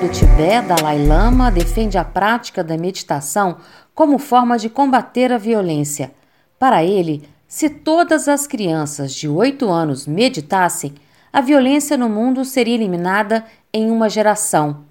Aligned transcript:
do 0.00 0.08
Tibete, 0.08 0.66
Dalai 0.66 1.04
Lama, 1.06 1.50
defende 1.50 1.98
a 1.98 2.04
prática 2.04 2.64
da 2.64 2.74
meditação 2.78 3.58
como 3.94 4.18
forma 4.18 4.58
de 4.58 4.70
combater 4.70 5.30
a 5.30 5.36
violência. 5.36 6.12
Para 6.58 6.82
ele, 6.82 7.28
se 7.46 7.68
todas 7.68 8.26
as 8.26 8.46
crianças 8.46 9.12
de 9.12 9.28
8 9.28 9.68
anos 9.68 10.06
meditassem, 10.06 10.94
a 11.30 11.42
violência 11.42 11.98
no 11.98 12.08
mundo 12.08 12.46
seria 12.46 12.76
eliminada 12.76 13.44
em 13.74 13.90
uma 13.90 14.08
geração. 14.08 14.84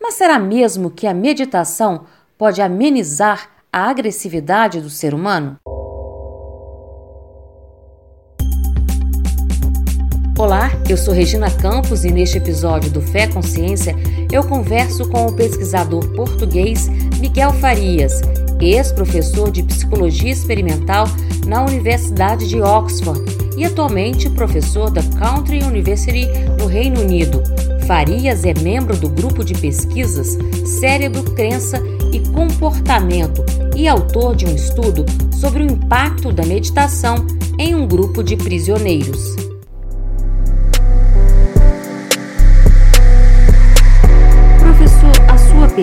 Mas 0.00 0.14
será 0.14 0.40
mesmo 0.40 0.90
que 0.90 1.06
a 1.06 1.14
meditação 1.14 2.04
pode 2.36 2.60
amenizar 2.60 3.50
a 3.72 3.88
agressividade 3.88 4.80
do 4.80 4.90
ser 4.90 5.14
humano? 5.14 5.56
Olá, 10.38 10.70
eu 10.88 10.96
sou 10.96 11.12
Regina 11.12 11.50
Campos 11.50 12.04
e 12.04 12.12
neste 12.12 12.38
episódio 12.38 12.92
do 12.92 13.02
Fé 13.02 13.26
Consciência 13.26 13.96
eu 14.30 14.44
converso 14.44 15.08
com 15.08 15.26
o 15.26 15.32
pesquisador 15.32 16.08
português 16.10 16.88
Miguel 17.18 17.52
Farias, 17.54 18.20
ex-professor 18.60 19.50
de 19.50 19.64
Psicologia 19.64 20.30
Experimental 20.30 21.06
na 21.44 21.64
Universidade 21.64 22.48
de 22.48 22.62
Oxford 22.62 23.20
e 23.56 23.64
atualmente 23.64 24.30
professor 24.30 24.92
da 24.92 25.02
Country 25.18 25.60
University 25.64 26.28
no 26.56 26.66
Reino 26.66 27.00
Unido. 27.00 27.42
Farias 27.84 28.44
é 28.44 28.54
membro 28.54 28.96
do 28.96 29.08
grupo 29.08 29.44
de 29.44 29.54
pesquisas 29.54 30.38
Cérebro, 30.78 31.24
Crença 31.32 31.82
e 32.12 32.20
Comportamento 32.20 33.44
e 33.74 33.88
autor 33.88 34.36
de 34.36 34.46
um 34.46 34.54
estudo 34.54 35.04
sobre 35.32 35.64
o 35.64 35.66
impacto 35.66 36.32
da 36.32 36.46
meditação 36.46 37.26
em 37.58 37.74
um 37.74 37.88
grupo 37.88 38.22
de 38.22 38.36
prisioneiros. 38.36 39.47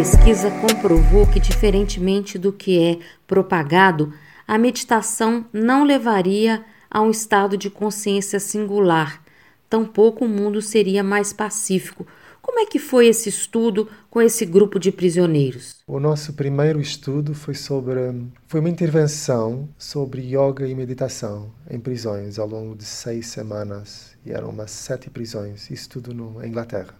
Pesquisa 0.06 0.52
comprovou 0.62 1.26
que, 1.26 1.40
diferentemente 1.40 2.38
do 2.38 2.54
que 2.54 2.80
é 2.80 3.00
propagado, 3.26 4.14
a 4.48 4.56
meditação 4.56 5.44
não 5.52 5.84
levaria 5.84 6.64
a 6.92 7.02
um 7.02 7.10
estado 7.10 7.58
de 7.58 7.72
consciência 7.72 8.40
singular, 8.40 9.20
tampouco 9.68 10.24
o 10.24 10.28
mundo 10.28 10.62
seria 10.62 11.04
mais 11.04 11.34
pacífico. 11.34 12.06
Como 12.40 12.60
é 12.60 12.68
que 12.68 12.78
foi 12.78 13.08
esse 13.08 13.30
estudo 13.30 13.90
com 14.08 14.22
esse 14.22 14.46
grupo 14.46 14.78
de 14.78 14.92
prisioneiros? 14.92 15.78
O 15.88 16.00
nosso 16.00 16.34
primeiro 16.34 16.80
estudo 16.80 17.34
foi 17.34 17.56
sobre 17.56 18.00
foi 18.48 18.60
uma 18.60 18.70
intervenção 18.70 19.68
sobre 19.76 20.22
yoga 20.22 20.68
e 20.68 20.76
meditação 20.76 21.52
em 21.68 21.80
prisões 21.80 22.38
ao 22.38 22.48
longo 22.48 22.76
de 22.76 22.86
seis 22.86 23.26
semanas 23.26 24.16
e 24.24 24.32
eram 24.32 24.50
umas 24.50 24.70
sete 24.70 25.10
prisões, 25.10 25.72
isso 25.72 25.90
tudo 25.90 26.14
na 26.14 26.46
Inglaterra. 26.46 26.94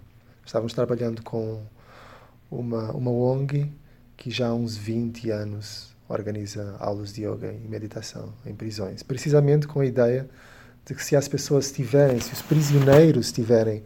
Estávamos 0.44 0.74
trabalhando 0.74 1.22
com 1.22 1.62
uma, 2.50 2.92
uma 2.92 3.12
ONG 3.12 3.72
que 4.18 4.32
já 4.32 4.48
há 4.48 4.54
uns 4.54 4.78
20 4.78 5.30
anos 5.30 5.96
organiza 6.08 6.76
aulas 6.80 7.14
de 7.14 7.26
yoga 7.26 7.52
e 7.52 7.68
meditação 7.68 8.34
em 8.46 8.54
prisões, 8.54 9.02
precisamente 9.04 9.68
com 9.68 9.80
a 9.80 9.86
ideia 9.86 10.30
de 10.86 10.94
que 10.94 11.04
se 11.04 11.16
as 11.16 11.28
pessoas 11.28 11.72
tiverem, 11.72 12.20
se 12.20 12.32
os 12.32 12.42
prisioneiros 12.42 13.32
tiverem 13.32 13.84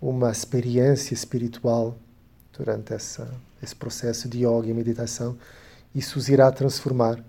uma 0.00 0.30
experiência 0.30 1.12
espiritual 1.12 1.98
durante 2.56 2.94
essa, 2.94 3.28
esse 3.62 3.76
processo 3.76 4.28
de 4.28 4.46
yoga 4.46 4.68
e 4.68 4.72
meditação, 4.72 5.36
isso 5.94 6.18
os 6.18 6.28
irá 6.28 6.50
transformar 6.50 7.22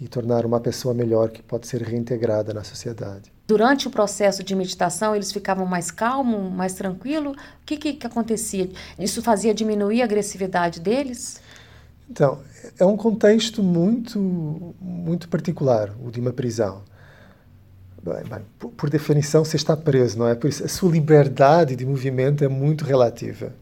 e 0.00 0.08
tornar 0.08 0.46
uma 0.46 0.60
pessoa 0.60 0.94
melhor 0.94 1.30
que 1.30 1.42
pode 1.42 1.66
ser 1.66 1.82
reintegrada 1.82 2.54
na 2.54 2.64
sociedade. 2.64 3.32
Durante 3.50 3.88
o 3.88 3.90
processo 3.90 4.44
de 4.44 4.54
meditação, 4.54 5.12
eles 5.12 5.32
ficavam 5.32 5.66
mais 5.66 5.90
calmos, 5.90 6.52
mais 6.52 6.72
tranquilos? 6.74 7.36
O 7.36 7.66
que, 7.66 7.76
que, 7.76 7.94
que 7.94 8.06
acontecia? 8.06 8.70
Isso 8.96 9.20
fazia 9.20 9.52
diminuir 9.52 10.02
a 10.02 10.04
agressividade 10.04 10.78
deles? 10.78 11.40
Então, 12.08 12.38
é 12.78 12.86
um 12.86 12.96
contexto 12.96 13.60
muito, 13.60 14.72
muito 14.80 15.28
particular, 15.28 15.92
o 16.00 16.12
de 16.12 16.20
uma 16.20 16.32
prisão. 16.32 16.82
Bem, 18.00 18.22
bem, 18.22 18.46
por, 18.56 18.70
por, 18.70 18.88
definição, 18.88 19.44
você 19.44 19.56
está 19.56 19.76
preso, 19.76 20.16
não 20.16 20.28
é? 20.28 20.36
Por 20.36 20.48
isso, 20.48 20.64
a 20.64 20.68
sua 20.68 20.92
liberdade 20.92 21.74
de 21.74 21.84
movimento 21.84 22.44
é 22.44 22.48
muito 22.48 22.84
relativa. 22.84 23.52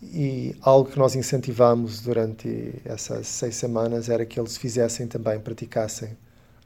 E 0.00 0.54
algo 0.62 0.88
que 0.88 0.98
nós 1.00 1.16
incentivamos 1.16 2.00
durante 2.00 2.80
essas 2.84 3.26
seis 3.26 3.56
semanas 3.56 4.08
era 4.08 4.24
que 4.24 4.38
eles 4.38 4.56
fizessem 4.56 5.08
também, 5.08 5.40
praticassem 5.40 6.16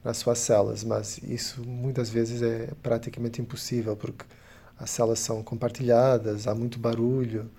nas 0.06 0.18
suas 0.18 0.38
celas, 0.38 0.84
mas 0.84 1.18
isso 1.18 1.66
muitas 1.66 2.08
vezes 2.08 2.40
é 2.40 2.68
praticamente 2.80 3.42
impossível 3.42 3.96
porque 3.96 4.24
as 4.78 4.88
celas 4.88 5.18
são 5.18 5.42
compartilhadas, 5.42 6.46
há 6.46 6.54
muito 6.54 6.78
barulho. 6.78 7.50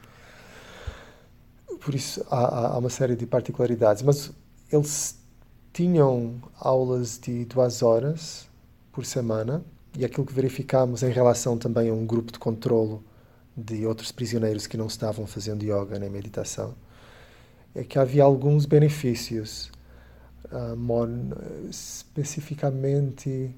Por 1.81 1.93
isso 1.93 2.25
há, 2.31 2.67
há 2.67 2.77
uma 2.77 2.89
série 2.89 3.17
de 3.17 3.25
particularidades. 3.25 4.01
Mas 4.01 4.31
eles 4.71 5.19
tinham 5.73 6.41
aulas 6.57 7.19
de 7.19 7.43
duas 7.43 7.83
horas 7.83 8.47
por 8.93 9.05
semana 9.05 9.61
e 9.97 10.05
aquilo 10.05 10.25
que 10.25 10.33
verificamos 10.33 11.03
em 11.03 11.11
relação 11.11 11.57
também 11.57 11.89
a 11.89 11.93
um 11.93 12.05
grupo 12.05 12.31
de 12.31 12.39
controlo 12.39 13.03
de 13.57 13.85
outros 13.85 14.09
prisioneiros 14.09 14.67
que 14.67 14.77
não 14.77 14.87
estavam 14.87 15.27
fazendo 15.27 15.63
yoga 15.63 15.99
nem 15.99 16.09
meditação 16.09 16.75
é 17.75 17.83
que 17.83 17.99
havia 17.99 18.23
alguns 18.23 18.65
benefícios 18.65 19.69
uh, 20.51 21.69
especificamente 21.69 23.55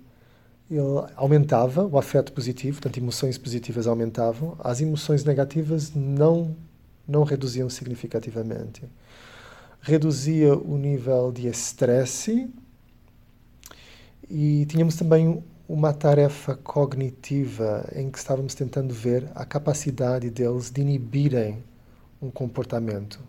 ele 0.70 1.12
aumentava 1.16 1.86
o 1.86 1.98
afeto 1.98 2.32
positivo, 2.32 2.80
portanto 2.80 2.98
emoções 2.98 3.38
positivas 3.38 3.88
aumentavam, 3.88 4.56
as 4.60 4.80
emoções 4.82 5.24
negativas 5.24 5.94
não 5.96 6.56
não 7.08 7.24
reduziam 7.24 7.68
significativamente. 7.70 8.84
Reduzia 9.82 10.56
o 10.56 10.78
nível 10.78 11.32
de 11.32 11.48
estresse 11.48 12.48
e 14.30 14.66
tínhamos 14.68 14.96
também 14.96 15.44
uma 15.68 15.92
tarefa 15.92 16.56
cognitiva 16.56 17.88
em 17.96 18.12
que 18.12 18.18
estávamos 18.20 18.54
tentando 18.54 18.94
ver 18.94 19.28
a 19.34 19.44
capacidade 19.44 20.30
deles 20.30 20.70
de 20.70 20.82
inibirem 20.82 21.64
um 22.22 22.30
comportamento, 22.30 23.20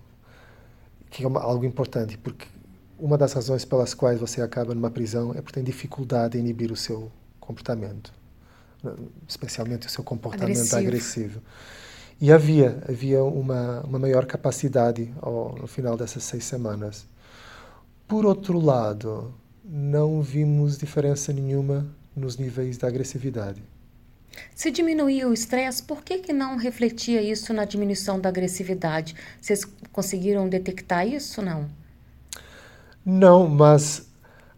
que 1.10 1.24
é 1.24 1.26
uma, 1.26 1.40
algo 1.40 1.64
importante, 1.64 2.18
porque 2.18 2.46
uma 3.00 3.16
das 3.16 3.32
razões 3.32 3.64
pelas 3.64 3.94
quais 3.94 4.20
você 4.20 4.42
acaba 4.42 4.74
numa 4.74 4.90
prisão 4.90 5.32
é 5.32 5.40
porque 5.40 5.54
tem 5.54 5.64
dificuldade 5.64 6.36
em 6.36 6.40
inibir 6.40 6.70
o 6.70 6.76
seu 6.76 7.10
comportamento, 7.38 8.12
especialmente 9.26 9.86
o 9.86 9.90
seu 9.90 10.04
comportamento 10.04 10.74
agressivo. 10.74 10.78
agressivo. 10.78 11.42
E 12.20 12.30
havia 12.30 12.82
havia 12.86 13.24
uma 13.24 13.80
uma 13.80 13.98
maior 13.98 14.26
capacidade 14.26 15.12
ao, 15.20 15.56
no 15.56 15.66
final 15.66 15.96
dessas 15.96 16.22
seis 16.22 16.44
semanas. 16.44 17.06
Por 18.06 18.26
outro 18.26 18.58
lado, 18.58 19.32
não 19.64 20.20
vimos 20.20 20.76
diferença 20.76 21.32
nenhuma 21.32 21.86
nos 22.14 22.36
níveis 22.36 22.76
da 22.76 22.88
agressividade. 22.88 23.62
Se 24.54 24.70
diminuía 24.70 25.28
o 25.28 25.32
estresse, 25.32 25.82
por 25.82 26.02
que, 26.02 26.18
que 26.18 26.32
não 26.32 26.56
refletia 26.56 27.22
isso 27.22 27.52
na 27.52 27.64
diminuição 27.64 28.20
da 28.20 28.28
agressividade? 28.28 29.14
Vocês 29.40 29.64
conseguiram 29.92 30.48
detectar 30.48 31.06
isso, 31.06 31.42
não? 31.42 31.68
Não, 33.10 33.48
mas 33.48 34.08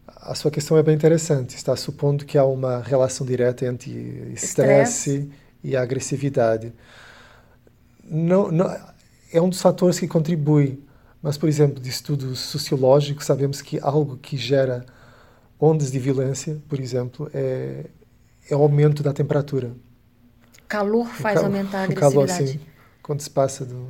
a 0.05 0.35
sua 0.35 0.51
questão 0.51 0.77
é 0.77 0.83
bem 0.83 0.93
interessante. 0.93 1.55
Está 1.55 1.75
supondo 1.75 2.23
que 2.23 2.37
há 2.37 2.45
uma 2.45 2.79
relação 2.81 3.25
direta 3.25 3.65
entre 3.65 4.31
estresse 4.31 5.31
e 5.63 5.75
agressividade. 5.75 6.71
Não, 8.03 8.51
não, 8.51 8.69
é 9.31 9.41
um 9.41 9.49
dos 9.49 9.59
fatores 9.59 9.99
que 9.99 10.07
contribui. 10.07 10.83
Mas, 11.19 11.35
por 11.35 11.49
exemplo, 11.49 11.81
de 11.81 11.89
estudos 11.89 12.39
sociológicos, 12.39 13.25
sabemos 13.25 13.61
que 13.61 13.79
algo 13.81 14.17
que 14.17 14.37
gera 14.37 14.85
ondas 15.59 15.89
de 15.89 15.97
violência, 15.97 16.61
por 16.67 16.79
exemplo, 16.79 17.31
é, 17.33 17.85
é 18.49 18.55
o 18.55 18.61
aumento 18.61 19.01
da 19.01 19.13
temperatura. 19.13 19.71
Calor 20.67 21.07
faz 21.07 21.41
aumentar 21.41 21.79
a 21.79 21.83
agressividade. 21.85 22.17
O 22.17 22.27
calor, 22.27 22.29
sim. 22.29 22.59
Quando 23.01 23.21
se 23.21 23.29
passa 23.29 23.65
do, 23.65 23.87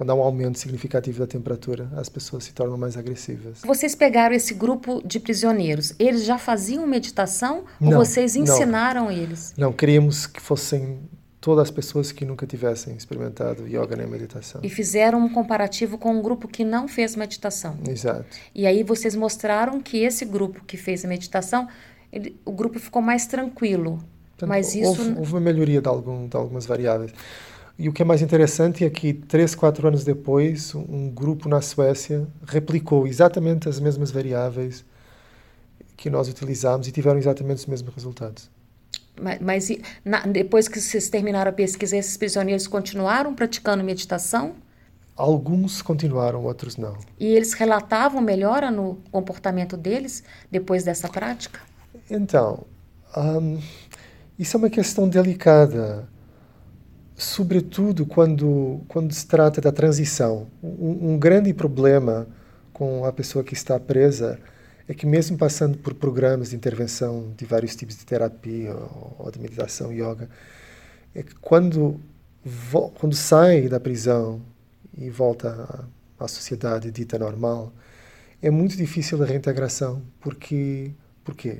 quando 0.00 0.08
há 0.08 0.14
um 0.14 0.22
aumento 0.22 0.58
significativo 0.58 1.18
da 1.18 1.26
temperatura, 1.26 1.86
as 1.94 2.08
pessoas 2.08 2.44
se 2.44 2.54
tornam 2.54 2.78
mais 2.78 2.96
agressivas. 2.96 3.60
Vocês 3.62 3.94
pegaram 3.94 4.34
esse 4.34 4.54
grupo 4.54 5.06
de 5.06 5.20
prisioneiros, 5.20 5.94
eles 5.98 6.24
já 6.24 6.38
faziam 6.38 6.86
meditação 6.86 7.64
não, 7.78 7.90
ou 7.90 7.96
vocês 7.98 8.34
ensinaram 8.34 9.04
não. 9.04 9.12
eles? 9.12 9.52
Não, 9.58 9.74
queríamos 9.74 10.26
que 10.26 10.40
fossem 10.40 11.00
todas 11.38 11.64
as 11.64 11.70
pessoas 11.70 12.12
que 12.12 12.24
nunca 12.24 12.46
tivessem 12.46 12.96
experimentado 12.96 13.66
yoga 13.68 13.94
nem 13.94 14.06
meditação. 14.06 14.62
E 14.64 14.70
fizeram 14.70 15.18
um 15.18 15.28
comparativo 15.28 15.98
com 15.98 16.14
um 16.14 16.22
grupo 16.22 16.48
que 16.48 16.64
não 16.64 16.88
fez 16.88 17.14
meditação. 17.14 17.76
Exato. 17.86 18.24
E 18.54 18.66
aí 18.66 18.82
vocês 18.82 19.14
mostraram 19.14 19.82
que 19.82 19.98
esse 19.98 20.24
grupo 20.24 20.64
que 20.64 20.78
fez 20.78 21.04
a 21.04 21.08
meditação, 21.08 21.68
ele, 22.10 22.40
o 22.46 22.52
grupo 22.52 22.78
ficou 22.78 23.02
mais 23.02 23.26
tranquilo. 23.26 24.02
Portanto, 24.30 24.48
mas 24.48 24.74
isso 24.74 24.88
houve, 24.88 25.18
houve 25.18 25.32
uma 25.34 25.40
melhoria 25.40 25.82
de, 25.82 25.88
algum, 25.88 26.26
de 26.26 26.34
algumas 26.34 26.64
variáveis. 26.64 27.12
E 27.80 27.88
o 27.88 27.94
que 27.94 28.02
é 28.02 28.04
mais 28.04 28.20
interessante 28.20 28.84
é 28.84 28.90
que, 28.90 29.14
três, 29.14 29.54
quatro 29.54 29.88
anos 29.88 30.04
depois, 30.04 30.74
um 30.74 31.08
grupo 31.08 31.48
na 31.48 31.62
Suécia 31.62 32.28
replicou 32.46 33.06
exatamente 33.06 33.70
as 33.70 33.80
mesmas 33.80 34.10
variáveis 34.10 34.84
que 35.96 36.10
nós 36.10 36.28
utilizamos 36.28 36.86
e 36.88 36.92
tiveram 36.92 37.18
exatamente 37.18 37.56
os 37.56 37.64
mesmos 37.64 37.94
resultados. 37.94 38.50
Mas, 39.18 39.40
mas 39.40 39.72
na, 40.04 40.20
depois 40.26 40.68
que 40.68 40.78
vocês 40.78 41.08
terminaram 41.08 41.48
a 41.48 41.54
pesquisa, 41.54 41.96
esses 41.96 42.18
prisioneiros 42.18 42.66
continuaram 42.66 43.34
praticando 43.34 43.82
meditação? 43.82 44.56
Alguns 45.16 45.80
continuaram, 45.80 46.44
outros 46.44 46.76
não. 46.76 46.98
E 47.18 47.28
eles 47.28 47.54
relatavam 47.54 48.20
melhora 48.20 48.70
no 48.70 48.98
comportamento 49.10 49.78
deles 49.78 50.22
depois 50.50 50.84
dessa 50.84 51.08
prática? 51.08 51.60
Então, 52.10 52.66
um, 53.16 53.58
isso 54.38 54.54
é 54.54 54.58
uma 54.58 54.68
questão 54.68 55.08
delicada, 55.08 56.06
sobretudo 57.20 58.06
quando, 58.06 58.80
quando 58.88 59.12
se 59.12 59.26
trata 59.26 59.60
da 59.60 59.70
transição. 59.70 60.46
Um, 60.62 61.12
um 61.12 61.18
grande 61.18 61.52
problema 61.52 62.26
com 62.72 63.04
a 63.04 63.12
pessoa 63.12 63.44
que 63.44 63.52
está 63.52 63.78
presa 63.78 64.38
é 64.88 64.94
que 64.94 65.06
mesmo 65.06 65.36
passando 65.36 65.76
por 65.78 65.94
programas 65.94 66.50
de 66.50 66.56
intervenção 66.56 67.32
de 67.36 67.44
vários 67.44 67.76
tipos 67.76 67.96
de 67.96 68.06
terapia 68.06 68.74
ou 69.18 69.30
de 69.30 69.38
meditação, 69.38 69.92
yoga, 69.92 70.30
é 71.14 71.22
que 71.22 71.34
quando, 71.34 72.00
quando 72.94 73.14
sai 73.14 73.68
da 73.68 73.78
prisão 73.78 74.40
e 74.96 75.10
volta 75.10 75.86
à, 76.18 76.24
à 76.24 76.26
sociedade 76.26 76.90
dita 76.90 77.18
normal, 77.18 77.72
é 78.40 78.50
muito 78.50 78.76
difícil 78.76 79.22
a 79.22 79.26
reintegração, 79.26 80.02
porque, 80.20 80.90
porque 81.22 81.58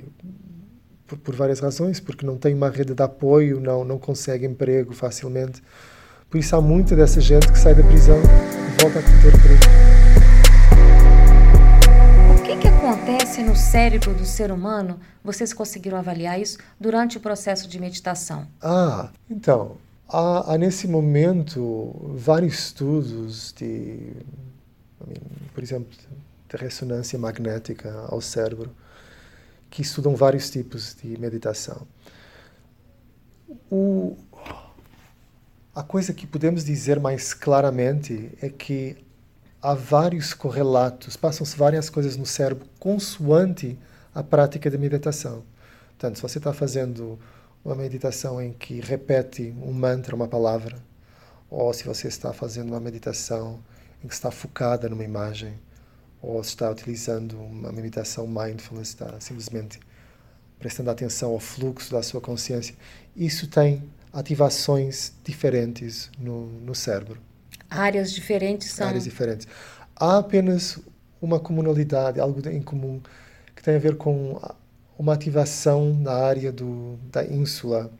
por, 1.11 1.17
por, 1.17 1.35
várias 1.35 1.59
razões, 1.59 1.99
porque 1.99 2.25
não 2.25 2.37
tem 2.37 2.53
uma 2.53 2.69
rede 2.69 2.93
de 2.93 3.03
apoio, 3.03 3.59
não, 3.59 3.83
não 3.83 3.97
consegue 3.97 4.45
emprego 4.45 4.93
facilmente. 4.93 5.61
Por 6.29 6.37
isso 6.37 6.55
há 6.55 6.61
muita 6.61 6.95
dessa 6.95 7.19
gente 7.19 7.51
que 7.51 7.59
sai 7.59 7.75
da 7.75 7.83
prisão 7.83 8.17
e 8.17 8.81
volta 8.81 8.99
a 8.99 9.03
cometer 9.03 9.31
crime 9.41 9.81
que 12.61 12.67
acontece 12.67 13.41
no 13.41 13.55
cérebro 13.55 14.13
do 14.13 14.23
ser 14.23 14.51
humano? 14.51 14.99
Vocês 15.23 15.51
conseguiram 15.51 15.97
avaliar 15.97 16.39
isso 16.39 16.59
durante 16.79 17.17
o 17.17 17.19
processo 17.19 17.67
de 17.67 17.79
meditação? 17.79 18.45
Ah, 18.61 19.09
então, 19.27 19.77
há, 20.07 20.53
há 20.53 20.57
nesse 20.59 20.87
momento 20.87 22.13
vários 22.15 22.59
estudos 22.59 23.51
de, 23.57 24.13
por 25.55 25.63
exemplo, 25.63 25.89
de 26.49 26.57
ressonância 26.57 27.17
magnética 27.17 27.91
ao 28.09 28.21
cérebro 28.21 28.69
que 29.71 29.81
estudam 29.81 30.15
vários 30.15 30.49
tipos 30.51 30.93
de 31.01 31.17
meditação. 31.17 31.87
O, 33.71 34.17
a 35.73 35.81
coisa 35.81 36.13
que 36.13 36.27
podemos 36.27 36.65
dizer 36.65 36.99
mais 36.99 37.33
claramente 37.33 38.31
é 38.41 38.49
que 38.49 38.97
há 39.61 39.73
vários 39.73 40.33
correlatos, 40.33 41.15
passam-se 41.15 41.55
várias 41.55 41.89
coisas 41.89 42.17
no 42.17 42.25
cérebro 42.25 42.67
consoante 42.77 43.79
a 44.13 44.21
prática 44.21 44.69
de 44.69 44.77
meditação. 44.77 45.43
Portanto, 45.91 46.17
se 46.17 46.21
você 46.21 46.37
está 46.37 46.51
fazendo 46.51 47.17
uma 47.63 47.75
meditação 47.75 48.41
em 48.41 48.51
que 48.51 48.81
repete 48.81 49.55
um 49.61 49.71
mantra, 49.71 50.13
uma 50.13 50.27
palavra, 50.27 50.75
ou 51.49 51.71
se 51.73 51.85
você 51.85 52.09
está 52.09 52.33
fazendo 52.33 52.69
uma 52.69 52.79
meditação 52.79 53.59
em 54.03 54.07
que 54.07 54.13
está 54.13 54.31
focada 54.31 54.89
numa 54.89 55.03
imagem, 55.03 55.53
ou 56.21 56.43
se 56.43 56.49
está 56.49 56.69
utilizando 56.69 57.39
uma 57.39 57.71
meditação 57.71 58.27
mindfulness, 58.27 58.89
está 58.89 59.19
simplesmente 59.19 59.79
prestando 60.59 60.91
atenção 60.91 61.31
ao 61.31 61.39
fluxo 61.39 61.91
da 61.91 62.03
sua 62.03 62.21
consciência, 62.21 62.75
isso 63.15 63.47
tem 63.47 63.83
ativações 64.13 65.13
diferentes 65.23 66.09
no, 66.19 66.47
no 66.59 66.75
cérebro. 66.75 67.19
Áreas 67.69 68.11
diferentes 68.11 68.71
são. 68.71 68.87
Áreas 68.87 69.05
diferentes. 69.05 69.47
Há 69.95 70.19
apenas 70.19 70.79
uma 71.21 71.39
comunalidade, 71.39 72.19
algo 72.19 72.47
em 72.49 72.61
comum, 72.61 73.01
que 73.55 73.63
tem 73.63 73.75
a 73.75 73.79
ver 73.79 73.95
com 73.95 74.39
uma 74.97 75.13
ativação 75.13 75.93
na 75.93 76.13
área 76.13 76.51
do, 76.51 76.97
da 77.11 77.23
ínsula, 77.23 77.91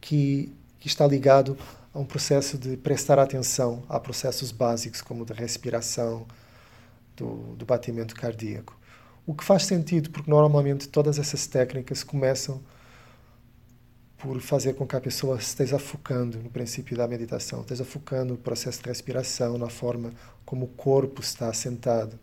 que, 0.00 0.52
que 0.80 0.88
está 0.88 1.06
ligado 1.06 1.56
a 1.92 1.98
um 1.98 2.04
processo 2.04 2.58
de 2.58 2.76
prestar 2.76 3.18
atenção 3.18 3.82
a 3.88 4.00
processos 4.00 4.50
básicos, 4.50 5.00
como 5.00 5.24
da 5.24 5.34
respiração, 5.34 6.26
do, 7.16 7.54
do 7.56 7.64
batimento 7.64 8.14
cardíaco. 8.14 8.78
O 9.26 9.34
que 9.34 9.44
faz 9.44 9.64
sentido, 9.64 10.10
porque 10.10 10.30
normalmente 10.30 10.88
todas 10.88 11.18
essas 11.18 11.46
técnicas 11.46 12.02
começam 12.02 12.60
por 14.18 14.40
fazer 14.40 14.74
com 14.74 14.86
que 14.86 14.96
a 14.96 15.00
pessoa 15.00 15.36
esteja 15.36 15.78
focando 15.78 16.38
no 16.38 16.50
princípio 16.50 16.96
da 16.96 17.06
meditação, 17.06 17.60
esteja 17.60 17.84
focando 17.84 18.34
no 18.34 18.38
processo 18.38 18.82
de 18.82 18.88
respiração, 18.88 19.58
na 19.58 19.68
forma 19.68 20.12
como 20.44 20.66
o 20.66 20.68
corpo 20.68 21.20
está 21.20 21.52
sentado. 21.52 22.18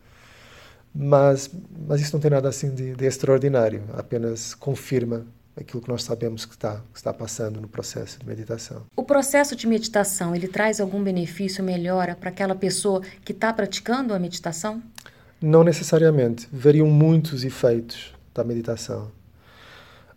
Mas, 0.94 1.50
mas 1.88 2.02
isso 2.02 2.14
não 2.14 2.20
tem 2.20 2.32
nada 2.32 2.50
assim 2.50 2.74
de, 2.74 2.96
de 2.96 3.06
extraordinário, 3.06 3.84
apenas 3.94 4.54
confirma 4.54 5.26
aquilo 5.56 5.81
que 5.81 5.89
nós 5.89 6.03
sabemos 6.03 6.45
que 6.45 6.53
está, 6.53 6.81
que 6.92 6.98
está 6.98 7.13
passando 7.13 7.59
no 7.59 7.68
processo 7.68 8.19
de 8.19 8.25
meditação. 8.25 8.83
O 8.95 9.03
processo 9.03 9.56
de 9.56 9.68
meditação, 9.68 10.36
ele 10.36 10.48
traz 10.48 10.80
algum 10.80 11.03
benefício, 11.03 11.63
melhora 11.63 12.15
para 12.15 12.30
aquela 12.30 12.56
pessoa 12.56 13.01
que 13.24 13.31
está 13.31 13.51
praticando 13.51 14.13
a 14.13 14.19
meditação? 14.19 14.81
Não 15.42 15.63
necessariamente. 15.63 16.48
Variam 16.51 16.88
muitos 16.88 17.44
efeitos 17.44 18.13
da 18.33 18.44
meditação. 18.44 19.12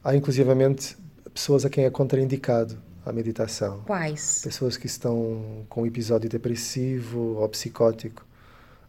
Há 0.02 0.14
inclusivamente 0.14 0.96
pessoas 1.32 1.64
a 1.64 1.70
quem 1.70 1.84
é 1.84 1.90
contraindicado 1.90 2.76
a 3.04 3.12
meditação. 3.12 3.82
Quais? 3.86 4.40
Pessoas 4.42 4.76
que 4.76 4.86
estão 4.86 5.64
com 5.69 5.86
episódio 5.86 6.28
depressivo 6.28 7.36
ou 7.36 7.48
psicótico. 7.48 8.25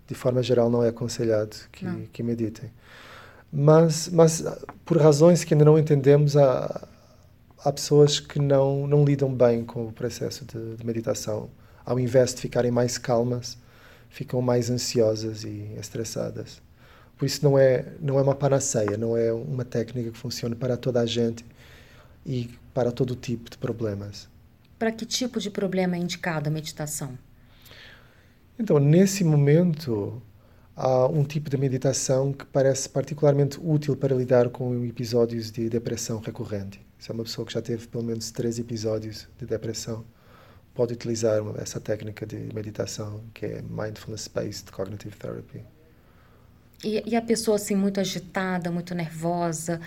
De 0.07 0.13
forma 0.13 0.43
geral, 0.43 0.69
não 0.69 0.83
é 0.83 0.89
aconselhado 0.89 1.55
que, 1.71 1.85
que 2.13 2.21
meditem. 2.21 2.69
Mas, 3.57 4.09
mas, 4.09 4.43
por 4.83 4.97
razões 4.97 5.45
que 5.45 5.53
ainda 5.53 5.63
não 5.63 5.79
entendemos, 5.79 6.35
há, 6.35 6.89
há 7.63 7.71
pessoas 7.71 8.19
que 8.19 8.37
não, 8.37 8.85
não 8.85 9.05
lidam 9.05 9.33
bem 9.33 9.63
com 9.63 9.87
o 9.87 9.93
processo 9.93 10.43
de, 10.43 10.75
de 10.75 10.85
meditação. 10.85 11.49
Ao 11.85 11.97
invés 11.97 12.35
de 12.35 12.41
ficarem 12.41 12.69
mais 12.69 12.97
calmas, 12.97 13.57
ficam 14.09 14.41
mais 14.41 14.69
ansiosas 14.69 15.45
e 15.45 15.71
estressadas. 15.79 16.61
Por 17.17 17.25
isso 17.25 17.45
não 17.45 17.57
é 17.57 17.85
não 18.01 18.19
é 18.19 18.21
uma 18.21 18.35
panaceia, 18.35 18.97
não 18.97 19.15
é 19.15 19.31
uma 19.31 19.63
técnica 19.63 20.11
que 20.11 20.17
funcione 20.17 20.53
para 20.53 20.75
toda 20.75 20.99
a 20.99 21.05
gente 21.05 21.45
e 22.25 22.49
para 22.73 22.91
todo 22.91 23.15
tipo 23.15 23.49
de 23.49 23.57
problemas. 23.57 24.27
Para 24.77 24.91
que 24.91 25.05
tipo 25.05 25.39
de 25.39 25.49
problema 25.49 25.95
é 25.95 25.99
indicada 25.99 26.49
a 26.49 26.51
meditação? 26.51 27.17
Então, 28.59 28.79
nesse 28.79 29.23
momento, 29.23 30.21
há 30.75 31.07
um 31.07 31.23
tipo 31.23 31.49
de 31.49 31.57
meditação 31.57 32.33
que 32.33 32.45
parece 32.45 32.89
particularmente 32.89 33.59
útil 33.61 33.95
para 33.95 34.15
lidar 34.15 34.49
com 34.49 34.83
episódios 34.85 35.51
de 35.51 35.69
depressão 35.69 36.19
recorrente. 36.19 36.85
Se 36.99 37.11
é 37.11 37.13
uma 37.13 37.23
pessoa 37.23 37.45
que 37.45 37.53
já 37.53 37.61
teve 37.61 37.87
pelo 37.87 38.03
menos 38.03 38.31
três 38.31 38.59
episódios 38.59 39.27
de 39.39 39.45
depressão, 39.45 40.03
pode 40.73 40.93
utilizar 40.93 41.41
essa 41.57 41.79
técnica 41.79 42.25
de 42.25 42.49
meditação 42.53 43.21
que 43.33 43.45
é 43.45 43.61
Mindfulness-Based 43.61 44.71
Cognitive 44.71 45.15
Therapy. 45.15 45.61
E, 46.83 47.01
e, 47.09 47.15
a 47.15 47.21
pessoa 47.21 47.55
assim 47.55 47.75
muito 47.75 47.99
agitada, 47.99 48.69
muito 48.69 48.93
nervosa, 48.93 49.79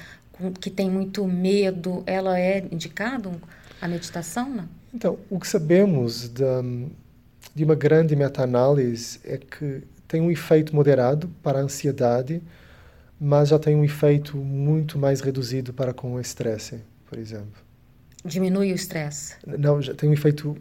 que 0.60 0.70
tem 0.70 0.90
muito 0.90 1.26
medo, 1.26 2.02
ela 2.06 2.40
é 2.40 2.66
indicada 2.72 3.30
a 3.80 3.86
meditação? 3.86 4.48
Não? 4.48 4.68
Então, 4.92 5.18
o 5.28 5.38
que 5.38 5.46
sabemos 5.46 6.28
de, 6.28 6.42
de 7.54 7.64
uma 7.64 7.74
grande 7.74 8.16
meta-análise 8.16 9.20
é 9.22 9.36
que 9.36 9.82
tem 10.08 10.22
um 10.22 10.30
efeito 10.30 10.74
moderado 10.74 11.28
para 11.42 11.58
a 11.58 11.62
ansiedade, 11.62 12.42
mas 13.20 13.50
já 13.50 13.58
tem 13.58 13.76
um 13.76 13.84
efeito 13.84 14.38
muito 14.38 14.98
mais 14.98 15.20
reduzido 15.20 15.72
para 15.72 15.92
com 15.92 16.14
o 16.14 16.20
estresse, 16.20 16.80
por 17.06 17.18
exemplo. 17.18 17.62
Diminui 18.24 18.72
o 18.72 18.74
estresse? 18.74 19.36
Não, 19.46 19.80
já 19.80 19.94
tem 19.94 20.08
um 20.08 20.12
efeito 20.12 20.56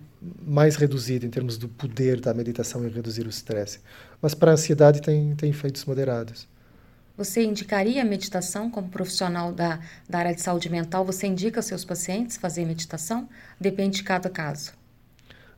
mais 0.46 0.76
reduzido 0.76 1.26
em 1.26 1.30
termos 1.30 1.58
do 1.58 1.68
poder 1.70 2.20
da 2.20 2.34
meditação 2.34 2.86
em 2.86 2.90
reduzir 2.90 3.26
o 3.26 3.30
estresse. 3.30 3.80
Mas 4.22 4.34
para 4.34 4.52
a 4.52 4.54
ansiedade 4.54 5.02
tem, 5.02 5.34
tem 5.36 5.50
efeitos 5.50 5.84
moderados. 5.86 6.48
Você 7.16 7.44
indicaria 7.44 8.02
a 8.04 8.06
meditação 8.06 8.70
como 8.70 8.90
profissional 8.90 9.52
da, 9.52 9.80
da 10.08 10.20
área 10.20 10.36
de 10.36 10.42
saúde 10.42 10.70
mental? 10.70 11.04
Você 11.06 11.26
indica 11.26 11.60
aos 11.60 11.66
seus 11.66 11.84
pacientes 11.84 12.38
fazer 12.38 12.64
meditação? 12.64 13.28
Depende 13.60 13.98
de 13.98 14.04
cada 14.04 14.30
caso. 14.30 14.74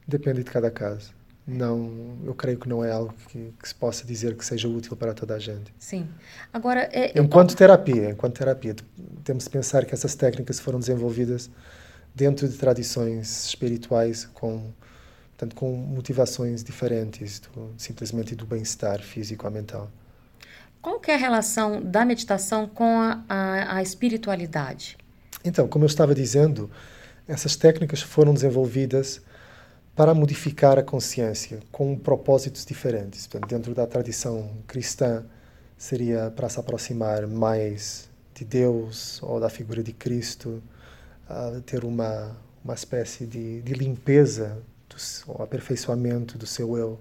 Depende 0.08 0.44
de 0.44 0.50
cada 0.50 0.72
caso. 0.72 1.19
Não, 1.50 2.18
eu 2.24 2.34
creio 2.36 2.60
que 2.60 2.70
não 2.70 2.84
é 2.84 2.92
algo 2.92 3.14
que, 3.28 3.54
que 3.60 3.68
se 3.68 3.74
possa 3.74 4.06
dizer 4.06 4.36
que 4.36 4.46
seja 4.46 4.68
útil 4.68 4.96
para 4.96 5.14
toda 5.14 5.36
a 5.36 5.40
gente. 5.40 5.74
Sim. 5.80 6.08
Agora, 6.54 6.90
é, 6.92 7.20
enquanto 7.20 7.56
terapia, 7.56 8.12
enquanto 8.12 8.38
terapia, 8.38 8.76
temos 9.24 9.46
de 9.46 9.50
pensar 9.50 9.86
que 9.86 9.94
essas 9.94 10.14
técnicas 10.16 10.60
foram 10.60 10.80
desenvolvidas 10.80 11.50
dentro 12.14 12.48
de 12.48 12.58
tradições 12.58 13.46
espirituais 13.48 14.26
com 14.34 14.72
portanto, 15.40 15.56
com 15.56 15.72
motivações 15.74 16.62
diferentes 16.64 17.40
do, 17.40 17.74
simplesmente 17.78 18.36
do 18.36 18.46
bem-estar 18.46 19.02
físico 19.02 19.46
ou 19.46 19.52
mental. 19.52 19.90
Qual 20.82 21.02
é 21.08 21.14
a 21.14 21.18
relação 21.18 21.82
da 21.82 22.04
meditação 22.04 22.68
com 22.68 23.00
a, 23.00 23.24
a, 23.28 23.78
a 23.78 23.82
espiritualidade? 23.82 24.98
Então, 25.44 25.68
como 25.68 25.86
eu 25.86 25.88
estava 25.88 26.14
dizendo, 26.14 26.70
essas 27.26 27.56
técnicas 27.56 28.02
foram 28.02 28.34
desenvolvidas 28.34 29.22
para 30.00 30.14
modificar 30.14 30.80
a 30.80 30.82
consciência 30.82 31.60
com 31.74 31.94
propósitos 31.94 32.66
diferentes. 32.66 33.28
Portanto, 33.28 33.50
dentro 33.50 33.76
da 33.76 33.86
tradição 33.86 34.50
cristã, 34.66 35.26
seria 35.78 36.32
para 36.32 36.48
se 36.48 36.58
aproximar 36.58 37.28
mais 37.28 38.08
de 38.34 38.46
Deus 38.46 39.22
ou 39.22 39.42
da 39.42 39.50
figura 39.50 39.84
de 39.84 39.92
Cristo. 39.92 40.64
ter 41.66 41.84
uma, 41.84 42.34
uma 42.64 42.74
espécie 42.74 43.26
de, 43.26 43.62
de 43.62 43.74
limpeza, 43.74 44.64
do, 44.88 45.44
aperfeiçoamento 45.44 46.38
do 46.38 46.48
seu 46.48 46.78
eu. 46.78 46.98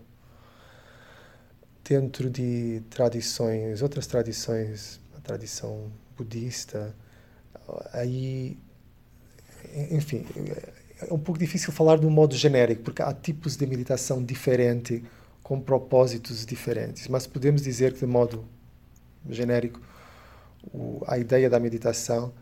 Dentro 1.88 2.28
de 2.28 2.83
tradições, 2.90 3.81
outras 3.81 4.09
tradições, 4.09 5.00
a 5.17 5.21
tradição 5.21 5.88
budista, 6.17 6.93
aí, 7.93 8.59
enfim, 9.88 10.26
é 11.00 11.12
um 11.12 11.19
pouco 11.19 11.38
difícil 11.38 11.73
falar 11.73 11.99
de 11.99 12.07
um 12.07 12.11
modo 12.11 12.35
genérico, 12.35 12.83
porque 12.83 13.02
há 13.02 13.12
tipos 13.12 13.57
de 13.57 13.67
meditação 13.67 14.23
diferente, 14.23 15.05
com 15.43 15.61
propósitos 15.61 16.45
diferentes, 16.45 17.09
mas 17.09 17.26
podemos 17.26 17.62
dizer 17.62 17.95
que, 17.95 18.00
de 18.00 18.07
modo 18.07 18.45
genérico, 19.31 19.81
a 21.07 21.17
ideia 21.17 21.49
da 21.49 21.59
meditação 21.59 22.33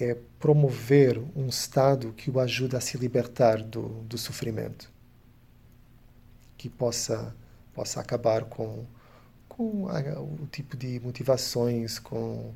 é 0.00 0.16
promover 0.38 1.18
um 1.36 1.48
estado 1.48 2.12
que 2.12 2.30
o 2.30 2.40
ajude 2.40 2.76
a 2.76 2.80
se 2.80 2.96
libertar 2.96 3.62
do, 3.62 3.88
do 4.04 4.16
sofrimento, 4.16 4.90
que 6.56 6.68
possa, 6.68 7.34
possa 7.74 8.00
acabar 8.00 8.44
com, 8.44 8.84
com 9.48 9.88
a, 9.88 10.20
o 10.20 10.48
tipo 10.50 10.76
de 10.76 10.98
motivações, 11.00 11.98
com 11.98 12.52
o 12.52 12.54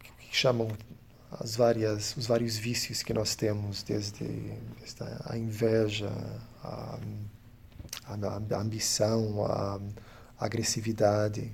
que 0.00 0.36
chamam 0.36 0.68
as 1.40 1.56
várias, 1.56 2.16
os 2.16 2.26
vários 2.26 2.56
vícios 2.56 3.02
que 3.02 3.12
nós 3.12 3.34
temos, 3.34 3.82
desde, 3.82 4.24
desde 4.78 5.02
a 5.24 5.36
inveja, 5.36 6.10
a, 6.62 6.98
a, 8.06 8.56
a 8.56 8.60
ambição, 8.60 9.44
a, 9.46 9.80
a 10.38 10.44
agressividade, 10.44 11.50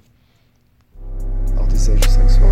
ao 1.56 1.66
desejo 1.66 2.02
sexual. 2.02 2.50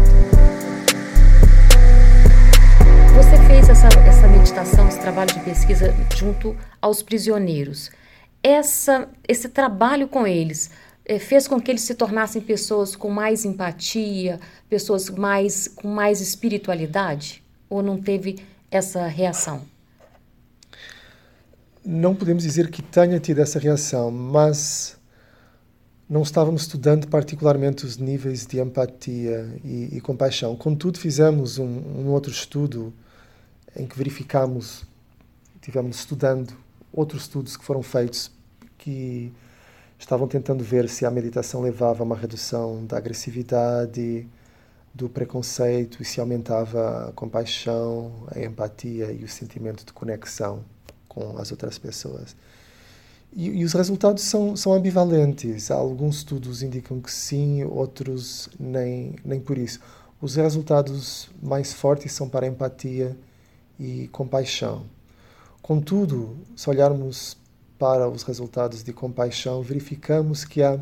Você 3.17 3.37
fez 3.49 3.69
essa, 3.69 3.89
essa 4.07 4.29
meditação, 4.29 4.89
esse 4.89 5.01
trabalho 5.01 5.33
de 5.33 5.41
pesquisa 5.41 5.93
junto 6.15 6.57
aos 6.81 7.03
prisioneiros. 7.03 7.91
Essa, 8.43 9.09
esse 9.27 9.49
trabalho 9.49 10.07
com 10.07 10.27
eles 10.27 10.71
fez 11.21 11.47
com 11.47 11.61
que 11.61 11.71
eles 11.71 11.83
se 11.83 11.95
tornassem 11.95 12.43
pessoas 12.43 12.97
com 12.97 13.11
mais 13.11 13.45
empatia, 13.45 14.41
pessoas 14.69 15.09
mais, 15.09 15.69
com 15.69 15.89
mais 15.89 16.21
espiritualidade? 16.21 17.43
Ou 17.71 17.83
não 17.83 18.01
teve 18.01 18.39
essa 18.71 19.07
reação? 19.07 19.63
Não 21.85 22.15
podemos 22.15 22.43
dizer 22.43 22.71
que 22.71 22.83
tenha 22.83 23.21
tido 23.21 23.41
essa 23.41 23.61
reação, 23.61 24.11
mas 24.11 24.97
não 26.09 26.23
estávamos 26.23 26.63
estudando 26.63 27.07
particularmente 27.07 27.87
os 27.87 27.97
níveis 27.97 28.45
de 28.45 28.61
empatia 28.61 29.49
e, 29.65 29.97
e 29.97 30.01
compaixão. 30.01 30.57
Contudo, 30.57 30.99
fizemos 30.99 31.59
um, 31.59 31.65
um, 31.65 32.09
outro 32.09 32.33
estudo 32.33 32.93
em 33.77 33.87
que 33.87 33.97
verificamos, 33.97 34.85
tivemos 35.61 35.99
estudando 35.99 36.55
outros 36.93 37.23
estudos 37.23 37.57
que 37.57 37.65
foram 37.65 37.83
feitos 37.83 38.31
que 38.79 39.33
estavam 39.99 40.29
tentando 40.29 40.63
ver 40.63 40.89
se 40.89 41.05
a 41.07 41.11
meditação 41.11 41.61
levava 41.61 42.03
a 42.03 42.05
uma 42.05 42.17
redução 42.17 42.85
da 42.85 42.97
agressividade, 42.97 44.29
do 44.95 45.09
preconceito 45.09 46.03
e 46.03 46.05
se 46.05 46.21
aumentava 46.21 47.09
a 47.09 47.13
compaixão, 47.13 48.13
a 48.35 48.41
empatia 48.41 49.13
e 49.13 49.25
o 49.25 49.29
sentimento 49.29 49.85
de 49.85 49.93
conexão 49.93 50.65
com 51.07 51.37
as 51.39 51.51
outras 51.51 51.79
pessoas. 51.79 52.35
E, 53.35 53.49
e, 53.49 53.65
os 53.65 53.75
resultados 53.75 54.23
são, 54.23 54.57
são 54.57 54.73
ambivalentes. 54.73 55.71
Alguns 55.71 56.19
estudos 56.19 56.63
indicam 56.63 57.01
que 57.01 57.13
sim, 57.13 57.65
outros 57.65 58.49
nem, 58.59 59.17
nem 59.23 59.39
por 59.39 59.59
isso. 59.59 59.81
Os 60.21 60.37
resultados 60.37 61.29
mais 61.43 61.75
fortes 61.75 62.13
são 62.13 62.29
para 62.29 62.47
empatia 62.47 63.15
e 63.79 64.09
compaixão. 64.09 64.85
Contudo, 65.61 66.37
se 66.55 66.71
olharmos 66.71 67.37
para 67.79 68.09
os 68.09 68.23
resultados 68.23 68.83
de 68.83 68.93
compaixão, 68.93 69.63
verificamos 69.63 70.45
que 70.45 70.63
há 70.63 70.81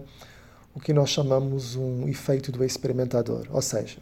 o 0.74 0.80
que 0.80 0.92
nós 0.92 1.10
chamamos 1.10 1.76
um 1.76 2.08
efeito 2.08 2.50
do 2.50 2.64
experimentador. 2.64 3.46
Ou 3.50 3.62
seja, 3.62 3.98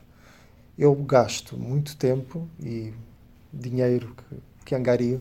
eu 0.78 0.94
gasto 0.94 1.56
muito 1.56 1.96
tempo 1.96 2.48
e 2.58 2.92
dinheiro 3.52 4.16
que, 4.16 4.36
que 4.66 4.74
angario 4.74 5.20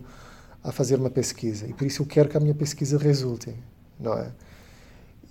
a 0.64 0.72
fazer 0.72 0.96
uma 0.96 1.10
pesquisa 1.10 1.68
e 1.68 1.74
por 1.74 1.86
isso 1.86 2.04
eu 2.04 2.06
quero 2.06 2.30
que 2.30 2.38
a 2.38 2.40
minha 2.40 2.54
pesquisa 2.54 2.98
resulte, 2.98 3.54
não 4.00 4.14
é? 4.14 4.32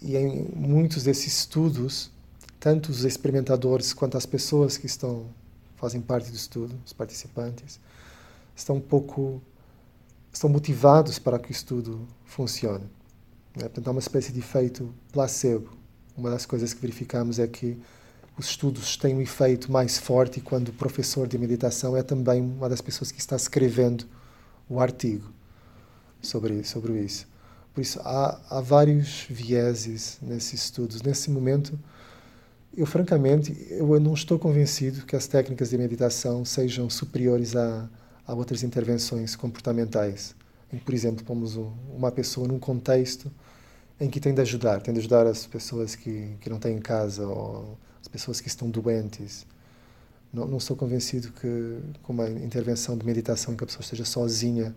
E 0.02 0.16
em 0.16 0.48
muitos 0.54 1.04
desses 1.04 1.38
estudos, 1.38 2.10
tanto 2.58 2.90
os 2.90 3.04
experimentadores 3.04 3.92
quanto 3.92 4.16
as 4.16 4.26
pessoas 4.26 4.76
que 4.76 4.86
estão 4.86 5.26
fazem 5.76 6.00
parte 6.00 6.30
do 6.30 6.36
estudo, 6.36 6.78
os 6.84 6.92
participantes, 6.92 7.80
estão 8.54 8.76
um 8.76 8.80
pouco 8.80 9.40
estão 10.32 10.48
motivados 10.48 11.18
para 11.18 11.38
que 11.38 11.50
o 11.50 11.52
estudo 11.52 12.06
funcione. 12.24 12.84
Né? 13.56 13.62
Portanto, 13.62 13.88
há 13.88 13.90
uma 13.90 14.00
espécie 14.00 14.32
de 14.32 14.38
efeito 14.38 14.92
placebo. 15.12 15.70
Uma 16.16 16.30
das 16.30 16.46
coisas 16.46 16.72
que 16.72 16.80
verificamos 16.80 17.38
é 17.38 17.46
que 17.46 17.80
os 18.36 18.46
estudos 18.46 18.96
têm 18.96 19.16
um 19.16 19.20
efeito 19.20 19.70
mais 19.70 19.98
forte 19.98 20.40
quando 20.40 20.68
o 20.68 20.72
professor 20.72 21.26
de 21.26 21.36
meditação 21.36 21.96
é 21.96 22.02
também 22.02 22.40
uma 22.40 22.68
das 22.68 22.80
pessoas 22.80 23.10
que 23.12 23.20
está 23.20 23.36
escrevendo 23.36 24.06
o 24.68 24.80
artigo 24.80 25.30
sobre, 26.22 26.64
sobre 26.64 27.00
isso. 27.00 27.28
Por 27.74 27.80
isso, 27.80 28.00
há, 28.00 28.40
há 28.48 28.60
vários 28.60 29.26
vieses 29.28 30.18
nesses 30.22 30.64
estudos. 30.64 31.02
Nesse 31.02 31.30
momento, 31.30 31.78
eu 32.76 32.86
francamente, 32.86 33.54
eu 33.70 33.98
não 34.00 34.14
estou 34.14 34.38
convencido 34.38 35.04
que 35.04 35.16
as 35.16 35.26
técnicas 35.26 35.70
de 35.70 35.78
meditação 35.78 36.44
sejam 36.44 36.88
superiores 36.88 37.56
a, 37.56 37.88
a 38.30 38.34
outras 38.34 38.62
intervenções 38.62 39.34
comportamentais. 39.34 40.36
Em, 40.72 40.78
por 40.78 40.94
exemplo, 40.94 41.24
pomos 41.24 41.56
uma 41.56 42.12
pessoa 42.12 42.46
num 42.46 42.60
contexto 42.60 43.28
em 44.00 44.08
que 44.08 44.20
tem 44.20 44.32
de 44.32 44.40
ajudar, 44.40 44.80
tem 44.80 44.94
de 44.94 45.00
ajudar 45.00 45.26
as 45.26 45.48
pessoas 45.48 45.96
que, 45.96 46.36
que 46.40 46.48
não 46.48 46.60
têm 46.60 46.78
casa 46.78 47.26
ou 47.26 47.76
as 48.00 48.06
pessoas 48.06 48.40
que 48.40 48.46
estão 48.46 48.70
doentes. 48.70 49.44
Não, 50.32 50.46
não 50.46 50.60
sou 50.60 50.76
convencido 50.76 51.32
que 51.32 51.80
com 52.04 52.12
uma 52.12 52.30
intervenção 52.30 52.96
de 52.96 53.04
meditação 53.04 53.56
que 53.56 53.64
a 53.64 53.66
pessoa 53.66 53.82
esteja 53.82 54.04
sozinha 54.04 54.72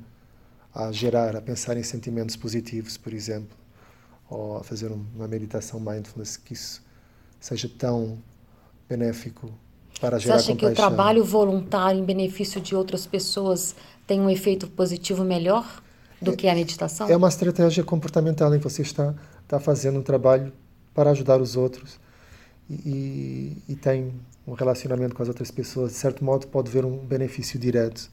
a 0.74 0.92
gerar, 0.92 1.36
a 1.36 1.42
pensar 1.42 1.78
em 1.78 1.84
sentimentos 1.84 2.36
positivos, 2.36 2.98
por 2.98 3.14
exemplo, 3.14 3.56
ou 4.28 4.58
a 4.58 4.64
fazer 4.64 4.92
uma 4.92 5.28
meditação 5.28 5.80
mindfulness, 5.80 6.38
que 6.38 6.54
isso 6.54 6.84
seja 7.40 7.70
tão 7.70 8.18
benéfico 8.90 9.54
para 10.04 10.20
gerar 10.20 10.36
Você 10.36 10.52
acha 10.52 10.52
compaixão. 10.52 10.70
que 10.70 10.74
o 10.74 10.76
trabalho 10.76 11.24
voluntário 11.24 11.98
em 11.98 12.04
benefício 12.04 12.60
de 12.60 12.76
outras 12.76 13.08
pessoas 13.08 13.74
tem 14.06 14.20
um 14.20 14.30
efeito 14.30 14.68
positivo 14.68 15.24
melhor 15.24 15.82
do 16.22 16.34
é, 16.34 16.36
que 16.36 16.50
a 16.50 16.54
meditação? 16.54 17.08
É 17.08 17.16
uma 17.16 17.30
estratégia 17.30 17.86
comportamental 17.86 18.54
em 18.54 18.58
que 18.58 18.64
você 18.66 18.82
está, 18.82 19.16
está 19.42 19.62
fazendo 19.62 20.00
um 20.00 20.04
trabalho 20.04 20.52
para 20.94 21.12
ajudar 21.12 21.42
os 21.42 21.56
outros 21.56 21.98
e, 22.70 22.74
e, 22.74 23.58
e 23.70 23.76
tem 23.76 24.14
um 24.46 24.52
relacionamento 24.52 25.16
com 25.16 25.24
as 25.24 25.30
outras 25.30 25.50
pessoas. 25.50 25.94
De 25.94 25.98
certo 25.98 26.22
modo, 26.22 26.48
pode 26.48 26.70
ver 26.70 26.84
um 26.84 26.98
benefício 26.98 27.58
direto 27.58 28.12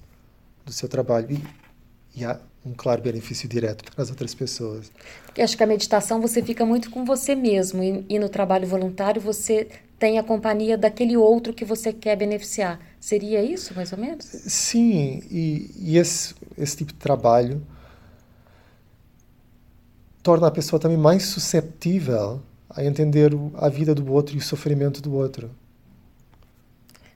do 0.65 0.73
seu 0.73 0.89
trabalho. 0.89 1.27
E, 1.33 2.21
e 2.21 2.25
há 2.25 2.39
um 2.65 2.73
claro 2.73 3.03
benefício 3.03 3.49
direto 3.49 3.85
para 3.91 4.01
as 4.01 4.11
outras 4.11 4.33
pessoas. 4.33 4.93
Porque 5.27 5.43
acho 5.43 5.57
que 5.57 5.63
a 5.65 5.67
meditação 5.67 6.21
você 6.21 6.41
fica 6.41 6.65
muito 6.65 6.89
com 6.89 7.05
você 7.05 7.35
mesmo 7.35 7.83
e, 7.83 8.05
e 8.09 8.19
no 8.19 8.29
trabalho 8.29 8.67
voluntário 8.67 9.21
você 9.21 9.67
tem 10.01 10.19
a 10.19 10.23
companhia 10.23 10.79
daquele 10.79 11.15
outro 11.15 11.53
que 11.53 11.63
você 11.63 11.93
quer 11.93 12.17
beneficiar. 12.17 12.81
Seria 12.99 13.43
isso, 13.43 13.75
mais 13.75 13.93
ou 13.93 13.99
menos? 13.99 14.25
Sim, 14.25 15.23
e, 15.31 15.71
e 15.77 15.99
esse, 15.99 16.35
esse 16.57 16.79
tipo 16.79 16.95
de 16.95 16.99
trabalho 16.99 17.63
torna 20.23 20.47
a 20.47 20.51
pessoa 20.51 20.81
também 20.81 20.97
mais 20.97 21.25
susceptível 21.25 22.41
a 22.71 22.83
entender 22.83 23.31
a 23.55 23.69
vida 23.69 23.95
do 23.95 24.11
outro 24.11 24.35
e 24.35 24.39
o 24.39 24.43
sofrimento 24.43 25.03
do 25.03 25.13
outro. 25.13 25.51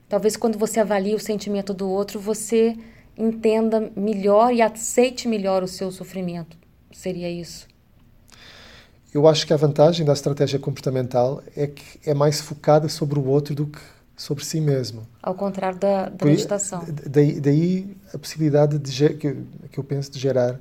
Talvez 0.07 0.37
quando 0.37 0.59
você 0.59 0.79
avalia 0.79 1.17
o 1.17 1.21
sentimento 1.21 1.73
do 1.73 1.89
outro, 1.89 2.21
você 2.21 2.77
entenda 3.17 3.91
melhor 3.97 4.53
e 4.53 4.61
aceite 4.61 5.27
melhor 5.27 5.63
o 5.63 5.69
seu 5.69 5.91
sofrimento. 5.91 6.55
Seria 6.93 7.31
isso? 7.31 7.67
Eu 9.15 9.29
acho 9.29 9.47
que 9.47 9.53
a 9.53 9.57
vantagem 9.57 10.05
da 10.05 10.13
estratégia 10.13 10.59
comportamental 10.59 11.41
é 11.57 11.69
que 11.69 12.01
é 12.05 12.13
mais 12.13 12.41
focada 12.41 12.89
sobre 12.89 13.17
o 13.17 13.25
outro 13.25 13.55
do 13.55 13.69
que 13.69 13.79
sobre 14.17 14.45
si 14.45 14.61
mesmo. 14.61 15.07
Ao 15.23 15.35
contrário 15.35 15.79
da, 15.79 16.09
da 16.09 16.27
meditação. 16.27 16.85
Daí, 17.09 17.41
daí, 17.41 17.97
a 18.13 18.19
possibilidade 18.19 18.79
de, 18.79 19.09
que, 19.15 19.37
que 19.71 19.79
eu 19.79 19.85
penso 19.85 20.11
de 20.11 20.19
gerar 20.19 20.61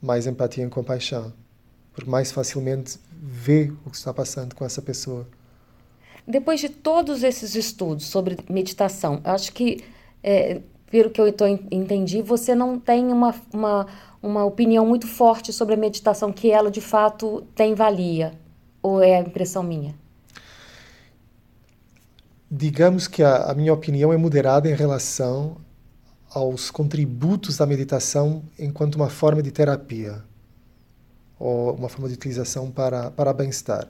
mais 0.00 0.26
empatia 0.26 0.64
e 0.64 0.68
compaixão. 0.70 1.32
Porque 1.92 2.10
mais 2.10 2.32
facilmente 2.32 2.98
vê 3.12 3.70
o 3.84 3.90
que 3.90 3.96
está 3.96 4.14
passando 4.14 4.54
com 4.54 4.64
essa 4.64 4.80
pessoa. 4.80 5.26
Depois 6.26 6.60
de 6.60 6.68
todos 6.68 7.22
esses 7.22 7.54
estudos 7.54 8.06
sobre 8.06 8.38
meditação, 8.48 9.20
acho 9.24 9.52
que, 9.52 9.84
é, 10.22 10.60
pelo 10.90 11.08
que 11.08 11.20
eu 11.20 11.32
tô, 11.32 11.46
entendi, 11.46 12.20
você 12.20 12.54
não 12.54 12.78
tem 12.78 13.06
uma, 13.06 13.34
uma 13.54 13.86
uma 14.22 14.44
opinião 14.44 14.84
muito 14.84 15.06
forte 15.06 15.50
sobre 15.50 15.72
a 15.72 15.78
meditação, 15.78 16.30
que 16.30 16.50
ela 16.50 16.70
de 16.70 16.82
fato 16.82 17.42
tem 17.54 17.74
valia? 17.74 18.34
Ou 18.82 19.02
é 19.02 19.16
a 19.16 19.20
impressão 19.20 19.62
minha? 19.62 19.94
digamos 22.50 23.06
que 23.06 23.22
a, 23.22 23.50
a 23.50 23.54
minha 23.54 23.72
opinião 23.72 24.12
é 24.12 24.16
moderada 24.16 24.68
em 24.68 24.74
relação 24.74 25.58
aos 26.28 26.70
contributos 26.70 27.58
da 27.58 27.66
meditação 27.66 28.42
enquanto 28.58 28.96
uma 28.96 29.08
forma 29.08 29.42
de 29.42 29.52
terapia 29.52 30.24
ou 31.38 31.74
uma 31.74 31.88
forma 31.88 32.08
de 32.08 32.14
utilização 32.14 32.70
para, 32.70 33.10
para 33.12 33.32
bem-estar. 33.32 33.86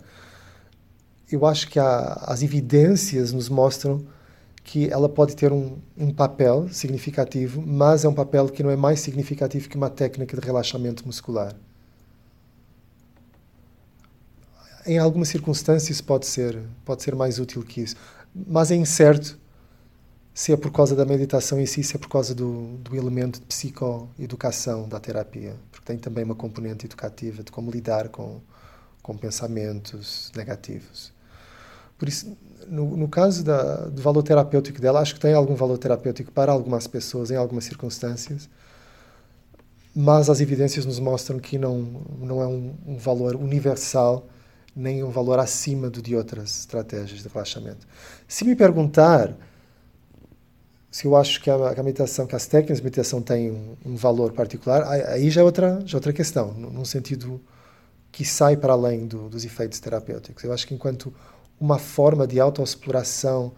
Eu 1.33 1.47
acho 1.47 1.69
que 1.69 1.79
a, 1.79 2.13
as 2.27 2.43
evidências 2.43 3.33
nos 3.33 3.49
mostram 3.49 4.05
que 4.71 4.89
ela 4.89 5.09
pode 5.09 5.35
ter 5.35 5.53
um, 5.53 5.79
um 5.99 6.15
papel 6.15 6.69
significativo, 6.69 7.61
mas 7.61 8.05
é 8.05 8.09
um 8.09 8.15
papel 8.15 8.49
que 8.49 8.63
não 8.63 8.71
é 8.71 8.77
mais 8.77 9.01
significativo 9.01 9.69
que 9.69 9.77
uma 9.77 9.91
técnica 9.91 10.39
de 10.39 10.47
relaxamento 10.47 11.05
muscular. 11.05 11.57
Em 14.87 14.97
algumas 14.97 15.27
circunstâncias 15.27 16.01
pode 16.01 16.25
ser 16.27 16.57
pode 16.85 17.03
ser 17.03 17.17
mais 17.17 17.41
útil 17.41 17.65
que 17.65 17.81
isso, 17.81 17.97
mas 18.33 18.71
é 18.71 18.77
incerto 18.77 19.37
se 20.33 20.53
é 20.53 20.57
por 20.57 20.71
causa 20.71 20.95
da 20.95 21.05
meditação 21.05 21.59
em 21.61 21.67
si, 21.67 21.83
se 21.83 21.97
é 21.97 21.99
por 21.99 22.09
causa 22.09 22.33
do, 22.33 22.77
do 22.77 22.95
elemento 22.95 23.41
de 23.41 23.47
psicoeducação 23.47 24.89
da 24.89 25.01
terapia, 25.01 25.57
porque 25.73 25.85
tem 25.85 25.99
também 25.99 26.23
uma 26.23 26.37
componente 26.37 26.87
educativa 26.87 27.43
de 27.43 27.51
como 27.51 27.73
lidar 27.73 28.09
com, 28.09 28.41
com 29.03 29.17
pensamentos 29.17 30.31
negativos. 30.37 31.13
Por 32.01 32.09
isso, 32.09 32.35
no, 32.67 32.97
no 32.97 33.07
caso 33.07 33.45
da, 33.45 33.89
do 33.89 34.01
valor 34.01 34.23
terapêutico 34.23 34.81
dela, 34.81 35.01
acho 35.01 35.15
que 35.15 35.21
tem 35.21 35.35
algum 35.35 35.55
valor 35.55 35.77
terapêutico 35.77 36.33
para 36.33 36.51
algumas 36.51 36.87
pessoas, 36.87 37.31
em 37.31 37.37
algumas 37.37 37.65
circunstâncias, 37.65 38.49
mas 39.95 40.31
as 40.31 40.41
evidências 40.41 40.87
nos 40.87 40.99
mostram 40.99 41.39
que 41.39 41.59
não, 41.59 42.03
não 42.19 42.41
é 42.41 42.47
um, 42.47 42.75
um 42.87 42.97
valor 42.97 43.37
universal, 43.37 44.27
nem 44.75 45.05
um 45.05 45.11
valor 45.11 45.39
acima 45.39 45.91
do 45.91 46.01
de 46.01 46.17
outras 46.17 46.61
estratégias 46.61 47.23
de 47.23 47.29
relaxamento. 47.29 47.87
Se 48.27 48.47
me 48.47 48.57
perguntar 48.57 49.37
se 50.91 51.05
eu 51.05 51.15
acho 51.15 51.43
que 51.43 51.51
a, 51.51 51.55
a 51.55 51.83
meditação, 51.83 52.27
que 52.27 52.35
as 52.35 52.47
técnicas 52.47 52.79
de 52.79 52.85
meditação 52.85 53.21
têm 53.21 53.51
um, 53.51 53.77
um, 53.85 53.95
valor 53.95 54.33
particular, 54.33 54.85
aí 54.89 55.29
já 55.29 55.43
é 55.43 55.45
outra, 55.45 55.83
já 55.85 55.97
é 55.97 55.99
outra 55.99 56.15
questão, 56.15 56.55
num 56.55 56.85
sentido 56.87 57.43
que 58.11 58.25
sai 58.25 58.57
para 58.57 58.73
além 58.73 59.07
do, 59.07 59.29
dos 59.29 59.45
efeitos 59.45 59.79
terapêuticos. 59.79 60.43
Eu 60.43 60.53
acho 60.53 60.67
que 60.67 60.75
enquanto 60.75 61.13
uma 61.61 61.79
forma 61.79 62.27
de 62.27 62.41
autoexploração, 62.41 63.53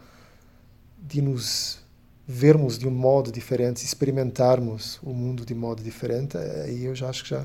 de 0.99 1.23
nos 1.23 1.79
vermos 2.27 2.79
de 2.79 2.87
um 2.87 2.91
modo 2.91 3.31
diferente, 3.31 3.85
experimentarmos 3.85 4.99
o 5.03 5.13
mundo 5.13 5.45
de 5.47 5.55
modo 5.55 5.83
diferente, 5.83 6.37
aí 6.37 6.85
eu 6.85 6.95
já 6.95 7.09
acho 7.09 7.25
que 7.25 7.31
já, 7.31 7.43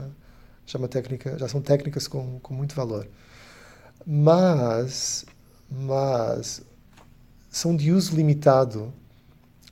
já, 0.66 0.78
é 0.78 0.82
uma 0.82 0.88
técnica, 0.88 1.38
já 1.38 1.48
são 1.48 1.62
técnicas 1.62 2.08
com, 2.08 2.40
com 2.40 2.54
muito 2.54 2.76
valor. 2.76 3.08
Mas, 4.06 5.26
mas 5.70 6.62
são 7.50 7.76
de 7.76 7.92
uso 7.92 8.16
limitado 8.16 8.94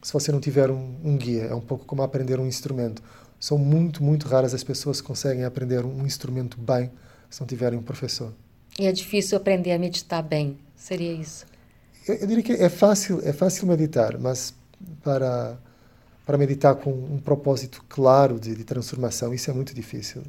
se 0.06 0.14
você 0.14 0.32
não 0.32 0.40
tiver 0.40 0.70
um, 0.70 0.96
um, 1.04 1.18
guia. 1.18 1.46
É 1.46 1.56
um 1.56 1.62
pouco 1.62 1.84
como 1.86 2.04
aprender 2.04 2.40
um 2.40 2.46
instrumento. 2.46 3.02
São 3.40 3.58
muito, 3.58 4.04
muito 4.04 4.28
raras 4.28 4.54
as 4.54 4.64
pessoas 4.64 5.02
que 5.02 5.08
conseguem 5.08 5.44
aprender 5.44 5.84
um 5.84 6.06
instrumento 6.06 6.60
bem 6.60 6.92
se 7.30 7.42
não 7.42 7.48
tiverem 7.48 7.80
um 7.80 7.82
professor. 7.82 8.32
E 8.78 8.86
é 8.86 8.92
difícil 8.92 9.38
aprender 9.38 9.72
a 9.72 9.80
meditar 9.80 10.22
bem, 10.22 10.60
seria 10.76 11.14
isso? 11.14 11.46
Eu, 12.08 12.16
eu 12.16 12.28
diria 12.28 12.44
que 12.44 12.54
é 12.54 12.70
fácil, 12.70 13.20
é 13.24 13.34
fácil 13.34 13.68
meditar, 13.68 14.18
mas 14.20 14.54
para 15.04 15.58
para 16.26 16.38
meditar 16.40 16.76
com 16.76 16.90
um 16.90 17.20
propósito 17.20 17.84
claro 17.88 18.40
de, 18.40 18.56
de 18.56 18.64
transformação, 18.64 19.32
isso 19.34 19.52
é 19.52 19.54
muito 19.54 19.76
difícil. 19.76 20.24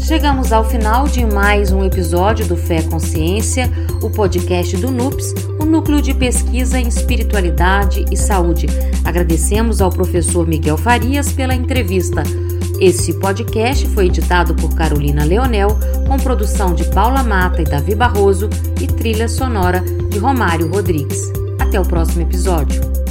Chegamos 0.00 0.52
ao 0.52 0.64
final 0.68 1.06
de 1.08 1.24
mais 1.24 1.72
um 1.72 1.84
episódio 1.84 2.46
do 2.46 2.56
Fé 2.56 2.82
Consciência, 2.82 3.68
o 4.02 4.10
podcast 4.10 4.76
do 4.76 4.90
NUPS, 4.90 5.34
o 5.60 5.64
Núcleo 5.64 6.00
de 6.00 6.14
Pesquisa 6.14 6.78
em 6.78 6.86
Espiritualidade 6.86 8.04
e 8.10 8.16
Saúde. 8.16 8.66
Agradecemos 9.04 9.80
ao 9.80 9.90
professor 9.90 10.46
Miguel 10.46 10.76
Farias 10.76 11.32
pela 11.32 11.54
entrevista. 11.54 12.22
Esse 12.80 13.14
podcast 13.14 13.88
foi 13.88 14.06
editado 14.06 14.54
por 14.54 14.74
Carolina 14.74 15.24
Leonel, 15.24 15.68
com 16.06 16.18
produção 16.18 16.74
de 16.74 16.84
Paula 16.90 17.22
Mata 17.22 17.62
e 17.62 17.64
Davi 17.64 17.94
Barroso 17.94 18.50
e 18.80 18.86
trilha 18.86 19.28
sonora 19.28 19.82
de 20.10 20.18
Romário 20.18 20.68
Rodrigues. 20.68 21.32
Até 21.58 21.80
o 21.80 21.84
próximo 21.84 22.22
episódio. 22.22 23.05